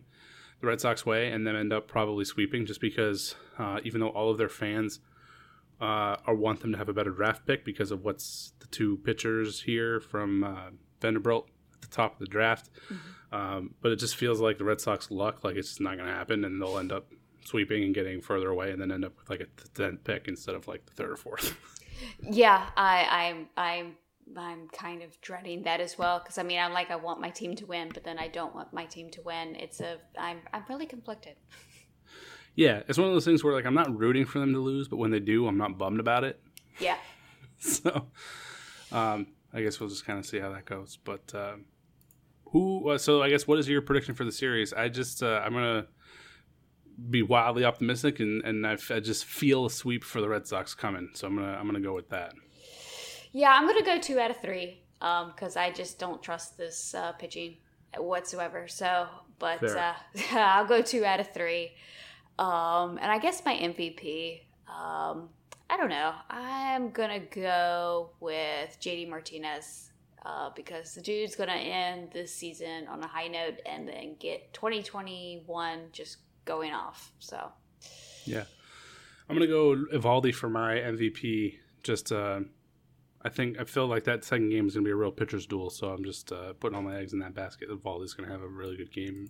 the 0.59 0.67
Red 0.67 0.81
Sox 0.81 1.05
way 1.05 1.31
and 1.31 1.45
then 1.45 1.55
end 1.55 1.73
up 1.73 1.87
probably 1.87 2.25
sweeping, 2.25 2.65
just 2.65 2.81
because 2.81 3.35
uh, 3.57 3.79
even 3.83 4.01
though 4.01 4.09
all 4.09 4.29
of 4.29 4.37
their 4.37 4.49
fans 4.49 4.99
uh, 5.81 6.17
are 6.27 6.35
want 6.35 6.61
them 6.61 6.71
to 6.71 6.77
have 6.77 6.89
a 6.89 6.93
better 6.93 7.11
draft 7.11 7.45
pick 7.45 7.65
because 7.65 7.91
of 7.91 8.03
what's 8.03 8.53
the 8.59 8.67
two 8.67 8.97
pitchers 8.97 9.61
here 9.61 9.99
from 9.99 10.43
uh, 10.43 10.69
Vanderbilt 11.01 11.49
the 11.81 11.87
top 11.87 12.13
of 12.13 12.19
the 12.19 12.25
draft. 12.25 12.69
Um, 13.31 13.75
but 13.81 13.91
it 13.91 13.97
just 13.97 14.15
feels 14.15 14.39
like 14.39 14.57
the 14.57 14.63
Red 14.63 14.81
Sox 14.81 15.09
luck, 15.09 15.43
like 15.43 15.55
it's 15.55 15.69
just 15.69 15.81
not 15.81 15.95
going 15.95 16.07
to 16.07 16.13
happen, 16.13 16.43
and 16.45 16.61
they'll 16.61 16.77
end 16.77 16.91
up 16.91 17.07
sweeping 17.45 17.83
and 17.83 17.95
getting 17.95 18.21
further 18.21 18.49
away, 18.49 18.71
and 18.71 18.81
then 18.81 18.91
end 18.91 19.05
up 19.05 19.13
with 19.17 19.29
like 19.29 19.39
a 19.39 19.47
tenth 19.73 20.03
pick 20.03 20.27
instead 20.27 20.55
of 20.55 20.67
like 20.67 20.85
the 20.85 20.93
third 20.93 21.11
or 21.11 21.17
fourth. 21.17 21.55
Yeah, 22.23 22.67
I, 22.75 23.29
I'm 23.29 23.47
I'm 23.55 23.95
I'm 24.35 24.67
kind 24.69 25.01
of 25.03 25.19
dreading 25.21 25.63
that 25.63 25.81
as 25.81 25.97
well 25.97 26.19
because 26.19 26.37
I 26.37 26.43
mean 26.43 26.59
I'm 26.59 26.73
like 26.73 26.91
I 26.91 26.95
want 26.95 27.21
my 27.21 27.29
team 27.29 27.55
to 27.57 27.65
win, 27.65 27.91
but 27.93 28.03
then 28.03 28.17
I 28.17 28.27
don't 28.27 28.55
want 28.55 28.73
my 28.73 28.85
team 28.85 29.09
to 29.11 29.21
win. 29.21 29.55
It's 29.55 29.79
a 29.81 29.97
I'm 30.17 30.39
I'm 30.53 30.63
really 30.69 30.85
conflicted. 30.85 31.35
yeah, 32.55 32.81
it's 32.87 32.97
one 32.97 33.07
of 33.07 33.13
those 33.13 33.25
things 33.25 33.43
where 33.43 33.53
like 33.53 33.65
I'm 33.65 33.73
not 33.73 33.95
rooting 33.95 34.25
for 34.25 34.39
them 34.39 34.53
to 34.53 34.59
lose, 34.59 34.87
but 34.87 34.97
when 34.97 35.11
they 35.11 35.19
do, 35.19 35.47
I'm 35.47 35.57
not 35.57 35.77
bummed 35.77 35.99
about 35.99 36.23
it. 36.23 36.41
Yeah. 36.79 36.97
so, 37.59 38.07
um, 38.91 39.27
I 39.53 39.61
guess 39.61 39.79
we'll 39.79 39.89
just 39.89 40.05
kind 40.05 40.19
of 40.19 40.25
see 40.25 40.39
how 40.39 40.51
that 40.51 40.65
goes. 40.65 40.97
But 41.03 41.33
um, 41.35 41.65
who? 42.45 42.89
Uh, 42.89 42.97
so 42.97 43.21
I 43.21 43.29
guess 43.29 43.47
what 43.47 43.59
is 43.59 43.67
your 43.67 43.81
prediction 43.81 44.15
for 44.15 44.23
the 44.23 44.31
series? 44.31 44.73
I 44.73 44.89
just 44.89 45.23
uh, 45.23 45.41
I'm 45.43 45.53
gonna 45.53 45.87
be 47.09 47.21
wildly 47.21 47.65
optimistic, 47.65 48.19
and 48.19 48.43
and 48.43 48.65
I, 48.65 48.75
just 48.75 49.25
feel 49.25 49.65
a 49.65 49.71
sweep 49.71 50.03
for 50.03 50.21
the 50.21 50.29
Red 50.29 50.47
Sox 50.47 50.73
coming. 50.73 51.09
So 51.13 51.27
I'm 51.27 51.35
gonna 51.35 51.53
I'm 51.53 51.65
gonna 51.65 51.79
go 51.79 51.93
with 51.93 52.09
that. 52.09 52.33
Yeah, 53.31 53.51
I'm 53.51 53.65
gonna 53.67 53.83
go 53.83 53.99
two 53.99 54.19
out 54.19 54.31
of 54.31 54.37
three 54.37 54.83
because 54.99 55.57
I 55.57 55.71
just 55.71 55.99
don't 55.99 56.21
trust 56.21 56.57
this 56.57 56.93
uh, 56.93 57.13
pitching 57.13 57.57
whatsoever. 57.97 58.67
So, 58.67 59.07
but 59.39 59.63
uh, 59.63 59.93
I'll 60.31 60.65
go 60.65 60.81
two 60.81 61.05
out 61.05 61.19
of 61.19 61.33
three. 61.33 61.71
Um, 62.39 62.97
and 63.01 63.11
I 63.11 63.19
guess 63.19 63.43
my 63.45 63.53
MVP, 63.53 64.41
um, 64.67 65.29
I 65.71 65.77
don't 65.77 65.89
know. 65.89 66.13
I'm 66.29 66.89
gonna 66.89 67.21
go 67.21 68.09
with 68.19 68.77
JD 68.81 69.07
Martinez 69.07 69.91
uh, 70.25 70.49
because 70.53 70.93
the 70.93 71.01
dude's 71.01 71.33
gonna 71.33 71.53
end 71.53 72.09
this 72.11 72.35
season 72.35 72.89
on 72.89 73.01
a 73.01 73.07
high 73.07 73.29
note 73.29 73.61
and 73.65 73.87
then 73.87 74.17
get 74.19 74.53
2021 74.53 75.79
just 75.93 76.17
going 76.43 76.73
off. 76.73 77.13
So, 77.19 77.53
Yeah, 78.25 78.43
I'm 79.29 79.35
gonna 79.37 79.47
go 79.47 79.85
Eovaldi 79.93 80.35
for 80.35 80.49
my 80.49 80.73
MVP. 80.73 81.59
Just 81.83 82.11
uh, 82.11 82.41
I 83.21 83.29
think 83.29 83.57
I 83.57 83.63
feel 83.63 83.87
like 83.87 84.03
that 84.03 84.25
second 84.25 84.49
game 84.49 84.67
is 84.67 84.73
to 84.73 84.81
be 84.81 84.91
a 84.91 84.95
real 84.95 85.09
pitcher's 85.09 85.45
duel. 85.45 85.69
So 85.69 85.87
I'm 85.87 86.03
just 86.03 86.33
uh, 86.33 86.51
putting 86.59 86.75
all 86.75 86.83
my 86.83 86.97
eggs 86.97 87.13
in 87.13 87.19
that 87.19 87.33
basket. 87.33 87.69
Eovaldi's 87.69 88.13
going 88.13 88.27
to 88.27 88.33
have 88.33 88.43
a 88.43 88.47
really 88.47 88.75
good 88.75 88.91
game. 88.91 89.29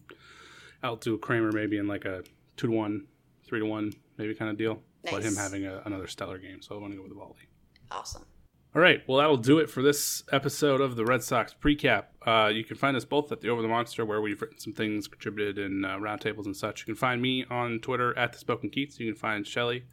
Out 0.84 1.02
to 1.04 1.20
Kremer 1.20 1.52
maybe 1.52 1.78
in 1.78 1.88
like 1.88 2.06
a 2.06 2.24
two 2.58 2.66
to 2.68 2.74
one, 2.74 3.06
three 3.46 3.60
to 3.60 3.66
one, 3.66 3.94
maybe 4.18 4.34
kind 4.34 4.50
of 4.50 4.58
deal. 4.58 4.82
Nice. 5.04 5.14
But 5.14 5.24
him 5.24 5.36
having 5.36 5.66
a, 5.66 5.82
another 5.86 6.08
stellar 6.08 6.38
game. 6.38 6.62
So 6.62 6.76
I 6.76 6.80
want 6.80 6.94
to 6.94 6.98
go 6.98 7.04
with 7.04 7.12
Eovaldi. 7.12 7.48
Awesome. 7.90 8.26
All 8.74 8.82
right. 8.82 9.02
Well, 9.08 9.18
that'll 9.18 9.36
do 9.36 9.60
it 9.60 9.70
for 9.70 9.82
this 9.82 10.24
episode 10.32 10.80
of 10.80 10.96
the 10.96 11.04
Red 11.04 11.24
Sox 11.24 11.54
Precap. 11.54 12.06
Uh, 12.26 12.48
you 12.48 12.64
can 12.64 12.78
find 12.78 12.96
us 12.96 13.04
both 13.04 13.32
at 13.32 13.42
the 13.42 13.50
Over 13.50 13.62
the 13.62 13.68
Monster, 13.68 14.06
where 14.06 14.22
we've 14.22 14.42
written 14.42 14.60
some 14.60 14.74
things, 14.74 15.08
contributed 15.08 15.58
in 15.58 15.84
uh, 15.84 15.98
roundtables 15.98 16.46
and 16.46 16.56
such. 16.56 16.82
You 16.82 16.86
can 16.86 16.96
find 16.96 17.22
me 17.22 17.46
on 17.50 17.80
Twitter 17.80 18.18
at 18.18 18.32
the 18.32 18.40
Spoken 18.40 18.70
Keats. 18.70 19.00
You 19.00 19.12
can 19.12 19.20
find 19.20 19.46
Shelly 19.46 19.86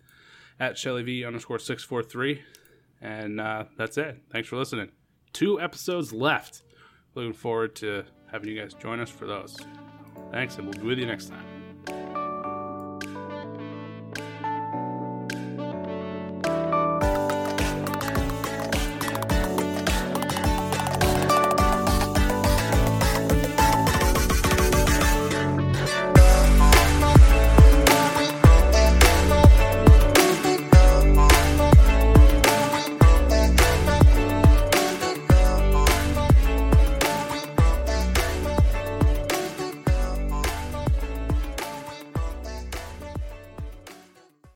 at 0.61 0.79
Shelly 0.79 1.03
V 1.03 1.25
underscore 1.25 1.59
six 1.59 1.83
four 1.83 2.03
three. 2.03 2.43
And 3.01 3.41
uh, 3.41 3.65
that's 3.77 3.97
it. 3.97 4.19
Thanks 4.31 4.49
for 4.49 4.57
listening. 4.57 4.91
Two 5.33 5.61
episodes 5.61 6.13
left. 6.13 6.63
Looking 7.15 7.33
forward 7.33 7.75
to 7.77 8.05
having 8.31 8.49
you 8.49 8.61
guys 8.61 8.75
join 8.75 9.01
us 9.01 9.11
for 9.11 9.27
those. 9.27 9.57
Thanks, 10.31 10.57
and 10.57 10.67
we'll 10.67 10.81
be 10.81 10.87
with 10.87 10.99
you 10.99 11.07
next 11.07 11.31
time. 11.31 11.48